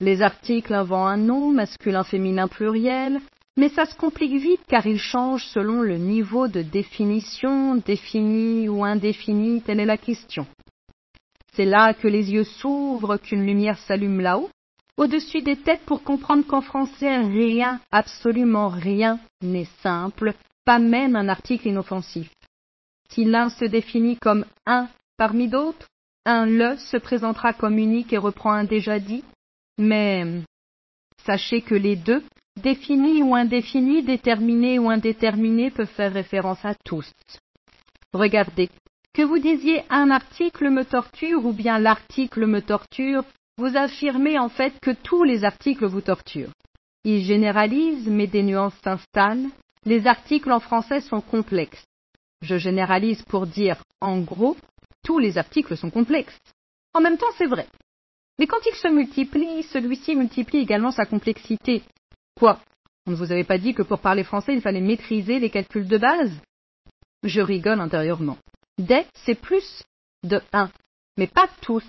Les 0.00 0.22
articles 0.22 0.72
avant 0.72 1.06
un 1.06 1.18
nom, 1.18 1.52
masculin, 1.52 2.04
féminin, 2.04 2.48
pluriel, 2.48 3.20
mais 3.56 3.70
ça 3.70 3.86
se 3.86 3.94
complique 3.94 4.40
vite 4.40 4.60
car 4.68 4.86
ils 4.86 4.98
changent 4.98 5.46
selon 5.46 5.82
le 5.82 5.96
niveau 5.96 6.48
de 6.48 6.62
définition, 6.62 7.76
défini 7.76 8.68
ou 8.68 8.84
indéfini, 8.84 9.62
telle 9.62 9.80
est 9.80 9.86
la 9.86 9.96
question. 9.96 10.46
C'est 11.54 11.64
là 11.64 11.94
que 11.94 12.06
les 12.06 12.32
yeux 12.32 12.44
s'ouvrent, 12.44 13.16
qu'une 13.16 13.46
lumière 13.46 13.78
s'allume 13.78 14.20
là-haut, 14.20 14.50
au-dessus 14.98 15.42
des 15.42 15.56
têtes 15.56 15.84
pour 15.86 16.02
comprendre 16.02 16.46
qu'en 16.46 16.60
français 16.60 17.16
rien, 17.16 17.80
absolument 17.90 18.68
rien 18.68 19.18
n'est 19.42 19.68
simple, 19.82 20.34
pas 20.64 20.78
même 20.78 21.16
un 21.16 21.28
article 21.28 21.68
inoffensif. 21.68 22.30
Si 23.10 23.24
l'un 23.24 23.48
se 23.48 23.64
définit 23.64 24.16
comme 24.16 24.44
un 24.66 24.88
parmi 25.16 25.48
d'autres, 25.48 25.86
un 26.26 26.44
le 26.44 26.76
se 26.76 26.96
présentera 26.96 27.52
comme 27.52 27.78
unique 27.78 28.12
et 28.12 28.18
reprend 28.18 28.52
un 28.52 28.64
déjà 28.64 28.98
dit, 28.98 29.24
mais 29.78 30.42
sachez 31.24 31.62
que 31.62 31.74
les 31.74 31.96
deux, 31.96 32.22
définis 32.56 33.22
ou 33.22 33.34
indéfinis, 33.34 34.02
déterminés 34.02 34.78
ou 34.78 34.90
indéterminés, 34.90 35.70
peuvent 35.70 35.86
faire 35.86 36.12
référence 36.12 36.64
à 36.64 36.74
tous. 36.74 37.10
Regardez, 38.12 38.70
que 39.12 39.22
vous 39.22 39.38
disiez 39.38 39.82
un 39.90 40.10
article 40.10 40.70
me 40.70 40.84
torture 40.84 41.44
ou 41.46 41.52
bien 41.52 41.78
l'article 41.78 42.46
me 42.46 42.60
torture, 42.60 43.24
vous 43.58 43.76
affirmez 43.76 44.38
en 44.38 44.48
fait 44.48 44.78
que 44.80 44.90
tous 44.90 45.24
les 45.24 45.44
articles 45.44 45.86
vous 45.86 46.02
torturent. 46.02 46.52
Ils 47.04 47.24
généralisent, 47.24 48.08
mais 48.08 48.26
des 48.26 48.42
nuances 48.42 48.78
s'installent. 48.82 49.46
Les 49.84 50.06
articles 50.06 50.52
en 50.52 50.60
français 50.60 51.00
sont 51.00 51.20
complexes. 51.20 51.84
Je 52.42 52.58
généralise 52.58 53.22
pour 53.22 53.46
dire, 53.46 53.76
en 54.00 54.18
gros, 54.20 54.56
tous 55.02 55.18
les 55.18 55.38
articles 55.38 55.76
sont 55.76 55.90
complexes. 55.90 56.38
En 56.92 57.00
même 57.00 57.16
temps, 57.16 57.32
c'est 57.38 57.46
vrai. 57.46 57.66
Mais 58.38 58.46
quand 58.46 58.58
ils 58.66 58.74
se 58.74 58.88
multiplient, 58.88 59.62
celui-ci 59.62 60.14
multiplie 60.14 60.58
également 60.58 60.90
sa 60.90 61.06
complexité. 61.06 61.82
Quoi? 62.38 62.60
On 63.06 63.12
ne 63.12 63.16
vous 63.16 63.32
avait 63.32 63.44
pas 63.44 63.58
dit 63.58 63.74
que 63.74 63.82
pour 63.82 64.00
parler 64.00 64.24
français, 64.24 64.54
il 64.54 64.60
fallait 64.60 64.80
maîtriser 64.80 65.38
les 65.38 65.50
calculs 65.50 65.88
de 65.88 65.98
base? 65.98 66.32
Je 67.22 67.40
rigole 67.40 67.80
intérieurement. 67.80 68.38
Des, 68.78 69.06
c'est 69.24 69.34
plus 69.34 69.82
de 70.22 70.42
un, 70.52 70.70
mais 71.16 71.26
pas 71.26 71.48
tous 71.62 71.84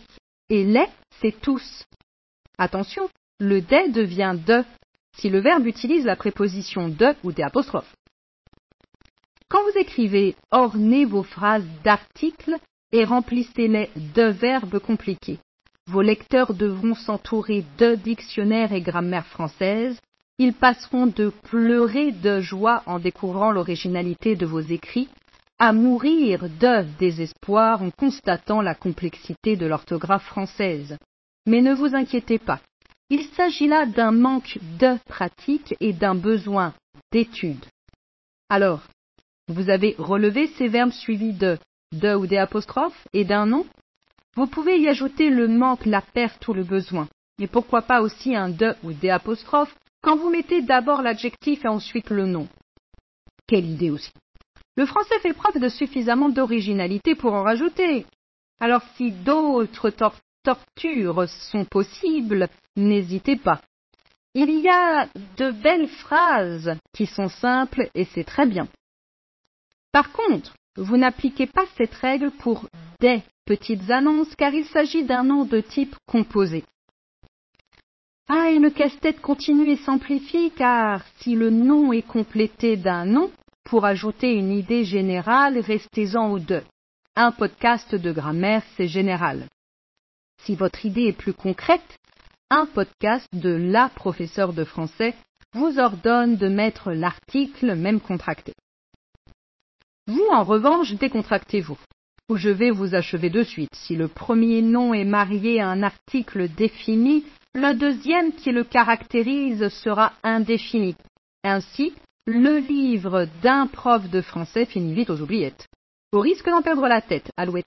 et 0.50 0.64
les, 0.64 0.88
c'est 1.20 1.40
tous. 1.42 1.84
Attention, 2.58 3.10
le 3.40 3.62
des 3.62 3.90
devient 3.90 4.38
de 4.46 4.64
si 5.18 5.30
le 5.30 5.40
verbe 5.40 5.66
utilise 5.66 6.06
la 6.06 6.16
préposition 6.16 6.88
de 6.88 7.16
ou 7.24 7.32
des 7.32 7.44
apostrophes. 7.44 7.94
Quand 9.50 9.64
vous 9.64 9.78
écrivez, 9.80 10.36
ornez 10.52 11.06
vos 11.06 11.24
phrases 11.24 11.68
d'articles 11.84 12.56
et 12.92 13.04
remplissez-les 13.04 13.90
de 13.96 14.24
verbes 14.24 14.80
compliqués. 14.80 15.40
Vos 15.88 16.02
lecteurs 16.02 16.54
devront 16.54 16.96
s'entourer 16.96 17.66
de 17.78 17.96
dictionnaires 17.96 18.74
et 18.74 18.82
grammaire 18.82 19.26
française. 19.28 20.00
Ils 20.40 20.54
passeront 20.54 21.08
de 21.08 21.30
pleurer 21.30 22.12
de 22.12 22.42
joie 22.42 22.84
en 22.86 23.00
découvrant 23.00 23.52
l'originalité 23.52 24.36
de 24.36 24.46
vos 24.46 24.60
écrits 24.60 25.10
à 25.58 25.74
mourir 25.74 26.44
de 26.44 26.84
désespoir 27.00 27.82
en 27.82 27.90
constatant 27.90 28.62
la 28.62 28.76
complexité 28.76 29.56
de 29.56 29.66
l'orthographe 29.66 30.26
française. 30.26 30.98
Mais 31.48 31.62
ne 31.62 31.74
vous 31.74 31.96
inquiétez 31.96 32.38
pas, 32.38 32.60
il 33.10 33.24
s'agit 33.24 33.68
là 33.68 33.86
d'un 33.86 34.12
manque 34.12 34.60
de 34.80 34.98
pratique 35.06 35.76
et 35.80 35.94
d'un 35.94 36.14
besoin 36.14 36.74
d'étude. 37.12 37.66
Alors, 38.50 38.84
vous 39.48 39.70
avez 39.70 39.96
relevé 39.98 40.48
ces 40.58 40.68
verbes 40.68 40.92
suivis 40.92 41.34
de 41.34 41.58
de 41.94 42.14
ou 42.16 42.28
des 42.28 42.38
apostrophes 42.38 43.08
et 43.14 43.24
d'un 43.24 43.46
nom? 43.46 43.66
Vous 44.36 44.48
pouvez 44.48 44.78
y 44.78 44.90
ajouter 44.90 45.30
le 45.30 45.48
manque, 45.48 45.86
la 45.86 46.02
perte 46.02 46.48
ou 46.48 46.54
le 46.54 46.64
besoin. 46.64 47.08
Et 47.40 47.48
pourquoi 47.48 47.82
pas 47.82 48.02
aussi 48.02 48.36
un 48.36 48.50
de 48.50 48.76
ou 48.84 48.92
des 48.92 49.10
apostrophes 49.10 49.76
quand 50.02 50.16
vous 50.18 50.30
mettez 50.30 50.62
d'abord 50.62 51.02
l'adjectif 51.02 51.66
et 51.66 51.68
ensuite 51.68 52.10
le 52.10 52.26
nom 52.26 52.48
Quelle 53.48 53.66
idée 53.66 53.90
aussi 53.90 54.12
le 54.78 54.86
français 54.86 55.20
fait 55.20 55.34
preuve 55.34 55.60
de 55.60 55.70
suffisamment 55.70 56.30
d'originalité 56.30 57.16
pour 57.16 57.34
en 57.34 57.42
rajouter. 57.42 58.06
Alors 58.60 58.84
si 58.96 59.12
d'autres 59.12 59.92
tortures 60.44 61.28
sont 61.28 61.66
possibles, 61.66 62.48
n'hésitez 62.76 63.38
pas. 63.38 63.60
Il 64.36 64.52
y 64.60 64.70
a 64.70 65.08
de 65.38 65.50
belles 65.50 65.88
phrases 65.88 66.78
qui 66.94 67.08
sont 67.08 67.28
simples 67.28 67.90
et 67.96 68.06
c'est 68.06 68.24
très 68.24 68.46
bien. 68.46 68.68
Par 69.92 70.12
contre, 70.12 70.54
vous 70.76 70.96
n'appliquez 70.96 71.48
pas 71.48 71.66
cette 71.76 71.96
règle 71.96 72.30
pour 72.30 72.68
des 73.00 73.24
petites 73.46 73.90
annonces 73.90 74.36
car 74.36 74.54
il 74.54 74.66
s'agit 74.66 75.04
d'un 75.04 75.24
nom 75.24 75.44
de 75.46 75.60
type 75.60 75.96
composé. 76.06 76.64
Ah, 78.30 78.50
et 78.52 78.60
le 78.60 78.70
casse-tête 78.70 79.22
continue 79.22 79.70
et 79.70 79.78
s'amplifie 79.78 80.52
car 80.52 81.02
si 81.20 81.36
le 81.36 81.50
nom 81.50 81.94
est 81.94 82.06
complété 82.06 82.76
d'un 82.76 83.06
nom, 83.06 83.32
pour 83.64 83.86
ajouter 83.86 84.34
une 84.34 84.52
idée 84.52 84.84
générale, 84.84 85.60
restez-en 85.60 86.32
aux 86.32 86.40
deux. 86.40 86.64
Un 87.16 87.32
podcast 87.32 87.96
de 87.96 88.12
grammaire, 88.12 88.64
c'est 88.76 88.88
général. 88.88 89.48
Si 90.44 90.56
votre 90.56 90.86
idée 90.86 91.04
est 91.04 91.18
plus 91.18 91.34
concrète, 91.34 91.98
un 92.50 92.66
podcast 92.66 93.28
de 93.34 93.50
la 93.50 93.90
professeure 93.90 94.54
de 94.54 94.64
français 94.66 95.16
vous 95.54 95.80
ordonne 95.80 96.36
de 96.36 96.48
mettre 96.48 96.92
l'article 96.92 97.76
même 97.76 98.02
contracté. 98.02 98.54
Vous, 100.08 100.28
en 100.32 100.44
revanche, 100.44 100.94
décontractez-vous. 100.94 101.78
Ou 102.30 102.36
je 102.36 102.50
vais 102.50 102.72
vous 102.72 102.94
achever 102.94 103.30
de 103.30 103.44
suite. 103.44 103.74
Si 103.74 103.96
le 103.96 104.10
premier 104.10 104.62
nom 104.62 104.94
est 104.94 105.06
marié 105.06 105.62
à 105.62 105.70
un 105.70 105.82
article 105.82 106.50
défini, 106.50 107.26
le 107.58 107.74
deuxième 107.74 108.34
qui 108.34 108.52
le 108.52 108.64
caractérise 108.64 109.68
sera 109.70 110.14
indéfini. 110.22 110.96
Ainsi, 111.44 111.92
le 112.28 112.60
livre 112.60 113.26
d'un 113.42 113.66
prof 113.66 114.08
de 114.12 114.22
français 114.22 114.66
finit 114.66 114.94
vite 114.94 115.10
aux 115.10 115.20
oubliettes. 115.22 115.68
Au 116.12 116.20
risque 116.20 116.48
d'en 116.48 116.62
perdre 116.62 116.88
la 116.88 117.02
tête, 117.02 117.32
Alouette. 117.36 117.66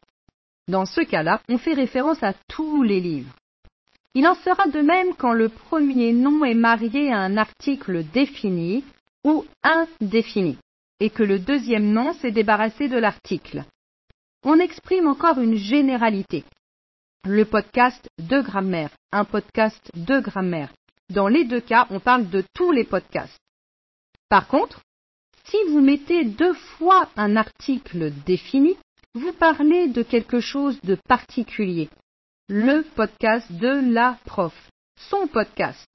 Dans 0.68 0.86
ce 0.86 1.00
cas-là, 1.00 1.40
on 1.48 1.58
fait 1.58 1.74
référence 1.74 2.22
à 2.22 2.34
tous 2.46 2.84
les 2.84 3.00
livres. 3.00 3.34
Il 4.14 4.28
en 4.28 4.36
sera 4.36 4.68
de 4.68 4.80
même 4.80 5.14
quand 5.18 5.32
le 5.32 5.48
premier 5.48 6.12
nom 6.12 6.44
est 6.44 6.54
marié 6.54 7.12
à 7.12 7.18
un 7.18 7.36
article 7.36 8.04
défini 8.12 8.84
ou 9.24 9.44
indéfini, 9.64 10.56
et 11.00 11.10
que 11.10 11.24
le 11.24 11.40
deuxième 11.40 11.90
nom 11.90 12.12
s'est 12.12 12.30
débarrassé 12.30 12.86
de 12.86 12.96
l'article. 12.96 13.64
On 14.44 14.60
exprime 14.60 15.08
encore 15.08 15.40
une 15.40 15.56
généralité. 15.56 16.44
Le 17.26 17.44
podcast 17.44 18.08
de 18.18 18.40
grammaire, 18.40 18.88
un 19.12 19.26
podcast 19.26 19.90
de 19.94 20.20
grammaire. 20.20 20.72
Dans 21.10 21.28
les 21.28 21.44
deux 21.44 21.60
cas, 21.60 21.86
on 21.90 22.00
parle 22.00 22.30
de 22.30 22.42
tous 22.54 22.72
les 22.72 22.84
podcasts. 22.84 23.38
Par 24.30 24.48
contre, 24.48 24.80
si 25.44 25.58
vous 25.68 25.82
mettez 25.82 26.24
deux 26.24 26.54
fois 26.54 27.10
un 27.16 27.36
article 27.36 28.10
défini, 28.24 28.74
vous 29.12 29.34
parlez 29.34 29.88
de 29.88 30.02
quelque 30.02 30.40
chose 30.40 30.80
de 30.80 30.94
particulier. 30.94 31.90
Le 32.48 32.84
podcast 32.96 33.52
de 33.52 33.92
la 33.92 34.16
prof. 34.24 34.54
Son 34.98 35.26
podcast. 35.26 35.88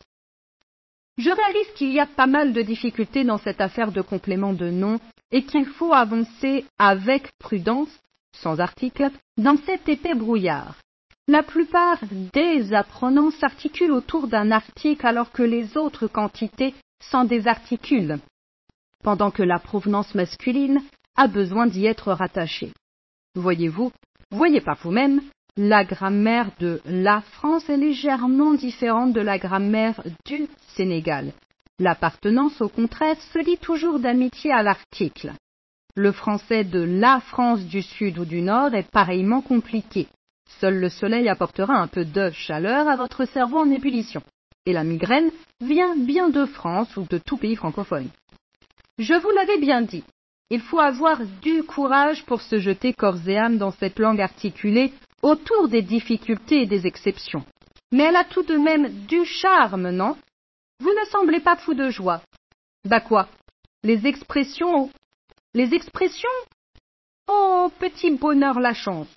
Je 1.17 1.31
réalise 1.31 1.73
qu'il 1.75 1.91
y 1.91 1.99
a 1.99 2.05
pas 2.05 2.27
mal 2.27 2.53
de 2.53 2.61
difficultés 2.61 3.23
dans 3.23 3.39
cette 3.39 3.61
affaire 3.61 3.91
de 3.91 4.01
complément 4.01 4.53
de 4.53 4.69
nom 4.69 4.99
et 5.31 5.43
qu'il 5.43 5.65
faut 5.65 5.93
avancer 5.93 6.65
avec 6.77 7.35
prudence, 7.39 7.99
sans 8.37 8.59
article, 8.59 9.09
dans 9.37 9.57
cet 9.65 9.89
épais 9.89 10.13
brouillard. 10.13 10.75
La 11.27 11.41
plupart 11.41 11.97
des 12.33 12.71
apprenants 12.73 13.31
s'articulent 13.31 13.91
autour 13.93 14.27
d'un 14.27 14.51
article 14.51 15.07
alors 15.07 15.31
que 15.31 15.41
les 15.41 15.75
autres 15.75 16.07
quantités 16.07 16.75
s'en 17.01 17.25
désarticulent. 17.25 18.19
pendant 19.03 19.29
que 19.29 19.43
la 19.43 19.59
provenance 19.59 20.15
masculine 20.15 20.81
a 21.15 21.27
besoin 21.27 21.67
d'y 21.67 21.85
être 21.85 22.11
rattachée. 22.11 22.71
Voyez-vous, 23.35 23.91
voyez 24.31 24.61
par 24.61 24.77
vous-même, 24.81 25.21
la 25.57 25.85
grammaire 25.85 26.49
de 26.59 26.81
la 26.85 27.21
France 27.21 27.69
est 27.69 27.77
légèrement 27.77 28.55
différente 28.55 29.13
de 29.13 29.21
la 29.21 29.37
grammaire 29.37 30.01
du 30.25 30.47
Sénégal. 30.75 31.33
L'appartenance, 31.79 32.59
au 32.61 32.69
contraire, 32.69 33.21
se 33.33 33.37
lie 33.37 33.57
toujours 33.59 33.99
d'amitié 33.99 34.51
à 34.51 34.63
l'article. 34.63 35.33
Le 35.95 36.11
français 36.11 36.63
de 36.63 36.81
la 36.81 37.19
France 37.19 37.63
du 37.65 37.83
Sud 37.83 38.17
ou 38.17 38.25
du 38.25 38.41
Nord 38.41 38.73
est 38.73 38.89
pareillement 38.89 39.41
compliqué. 39.41 40.07
Seul 40.59 40.79
le 40.79 40.89
soleil 40.89 41.29
apportera 41.29 41.75
un 41.75 41.87
peu 41.87 42.05
de 42.05 42.29
chaleur 42.31 42.87
à 42.87 42.95
votre 42.95 43.25
cerveau 43.25 43.59
en 43.59 43.69
ébullition. 43.69 44.21
Et 44.65 44.73
la 44.73 44.83
migraine 44.83 45.31
vient 45.61 45.95
bien 45.95 46.29
de 46.29 46.45
France 46.45 46.95
ou 46.97 47.05
de 47.09 47.17
tout 47.17 47.37
pays 47.37 47.55
francophone. 47.55 48.09
Je 48.97 49.13
vous 49.13 49.29
l'avais 49.31 49.59
bien 49.59 49.81
dit, 49.81 50.03
il 50.49 50.61
faut 50.61 50.79
avoir 50.79 51.21
du 51.41 51.63
courage 51.63 52.23
pour 52.25 52.41
se 52.41 52.59
jeter 52.59 52.93
corps 52.93 53.27
et 53.27 53.37
âme 53.37 53.57
dans 53.57 53.71
cette 53.71 53.99
langue 53.99 54.21
articulée 54.21 54.93
autour 55.21 55.67
des 55.67 55.81
difficultés 55.81 56.61
et 56.61 56.65
des 56.67 56.85
exceptions. 56.85 57.43
Mais 57.91 58.03
elle 58.03 58.15
a 58.15 58.23
tout 58.23 58.43
de 58.43 58.57
même 58.57 59.05
du 59.05 59.25
charme, 59.25 59.89
non? 59.89 60.15
Vous 60.79 60.91
ne 60.91 61.05
semblez 61.11 61.39
pas 61.39 61.55
fou 61.55 61.73
de 61.73 61.89
joie. 61.89 62.21
Bah 62.85 62.99
quoi? 62.99 63.27
Les 63.83 64.05
expressions. 64.05 64.91
Les 65.53 65.73
expressions? 65.73 66.29
Oh, 67.27 67.71
petit 67.79 68.11
bonheur 68.11 68.59
la 68.59 68.73
chance. 68.73 69.07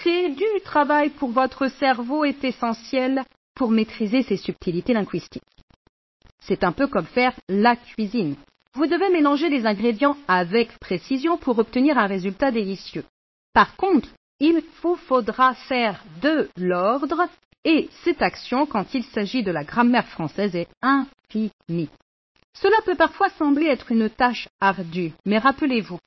Créer 0.00 0.30
du 0.30 0.46
travail 0.64 1.10
pour 1.10 1.30
votre 1.30 1.68
cerveau 1.68 2.24
est 2.24 2.42
essentiel 2.42 3.22
pour 3.54 3.70
maîtriser 3.70 4.22
ses 4.22 4.38
subtilités 4.38 4.94
linguistiques. 4.94 5.42
C'est 6.38 6.64
un 6.64 6.72
peu 6.72 6.86
comme 6.86 7.04
faire 7.04 7.34
la 7.50 7.76
cuisine. 7.76 8.34
Vous 8.72 8.86
devez 8.86 9.10
mélanger 9.10 9.50
les 9.50 9.66
ingrédients 9.66 10.16
avec 10.26 10.78
précision 10.78 11.36
pour 11.36 11.58
obtenir 11.58 11.98
un 11.98 12.06
résultat 12.06 12.50
délicieux. 12.50 13.04
Par 13.52 13.76
contre, 13.76 14.08
il 14.38 14.62
vous 14.82 14.96
faudra 14.96 15.52
faire 15.54 16.02
de 16.22 16.48
l'ordre 16.56 17.28
et 17.66 17.90
cette 18.02 18.22
action, 18.22 18.64
quand 18.64 18.94
il 18.94 19.04
s'agit 19.04 19.42
de 19.42 19.52
la 19.52 19.64
grammaire 19.64 20.08
française, 20.08 20.56
est 20.56 20.70
infinie. 20.80 21.90
Cela 22.54 22.76
peut 22.86 22.96
parfois 22.96 23.28
sembler 23.28 23.66
être 23.66 23.92
une 23.92 24.08
tâche 24.08 24.48
ardue, 24.62 25.12
mais 25.26 25.36
rappelez-vous, 25.36 25.98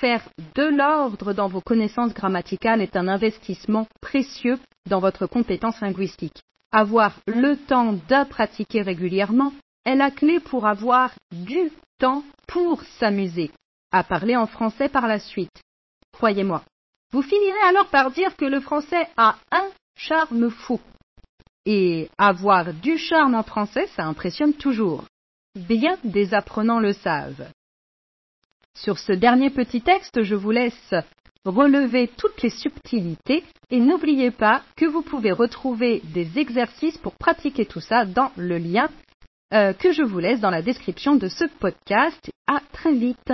faire 0.00 0.28
de 0.54 0.64
l'ordre 0.64 1.32
dans 1.32 1.48
vos 1.48 1.60
connaissances 1.60 2.14
grammaticales 2.14 2.82
est 2.82 2.96
un 2.96 3.08
investissement 3.08 3.86
précieux 4.00 4.58
dans 4.88 5.00
votre 5.00 5.26
compétence 5.26 5.80
linguistique. 5.80 6.42
Avoir 6.72 7.20
le 7.26 7.56
temps 7.56 7.92
de 7.92 8.28
pratiquer 8.28 8.82
régulièrement 8.82 9.52
est 9.84 9.94
la 9.94 10.10
clé 10.10 10.40
pour 10.40 10.66
avoir 10.66 11.12
du 11.32 11.70
temps 11.98 12.24
pour 12.46 12.82
s'amuser, 12.98 13.50
à 13.92 14.02
parler 14.02 14.36
en 14.36 14.46
français 14.46 14.88
par 14.88 15.06
la 15.06 15.18
suite. 15.18 15.62
Croyez-moi, 16.12 16.62
vous 17.12 17.22
finirez 17.22 17.68
alors 17.68 17.86
par 17.86 18.10
dire 18.10 18.36
que 18.36 18.44
le 18.44 18.60
français 18.60 19.08
a 19.16 19.36
un 19.52 19.68
charme 19.96 20.50
fou. 20.50 20.80
Et 21.66 22.10
avoir 22.18 22.74
du 22.74 22.98
charme 22.98 23.34
en 23.34 23.42
français, 23.42 23.86
ça 23.94 24.04
impressionne 24.04 24.54
toujours. 24.54 25.04
Bien 25.54 25.96
des 26.04 26.34
apprenants 26.34 26.80
le 26.80 26.92
savent. 26.92 27.46
Sur 28.76 28.98
ce 28.98 29.12
dernier 29.12 29.50
petit 29.50 29.80
texte, 29.80 30.22
je 30.22 30.34
vous 30.34 30.50
laisse 30.50 30.94
relever 31.44 32.08
toutes 32.16 32.42
les 32.42 32.50
subtilités 32.50 33.44
et 33.70 33.78
n'oubliez 33.78 34.30
pas 34.30 34.62
que 34.76 34.86
vous 34.86 35.02
pouvez 35.02 35.32
retrouver 35.32 36.00
des 36.12 36.38
exercices 36.38 36.98
pour 36.98 37.14
pratiquer 37.14 37.66
tout 37.66 37.80
ça 37.80 38.04
dans 38.04 38.32
le 38.36 38.58
lien 38.58 38.88
euh, 39.52 39.72
que 39.72 39.92
je 39.92 40.02
vous 40.02 40.18
laisse 40.18 40.40
dans 40.40 40.50
la 40.50 40.62
description 40.62 41.16
de 41.16 41.28
ce 41.28 41.44
podcast. 41.60 42.30
À 42.46 42.60
très 42.72 42.92
vite. 42.92 43.32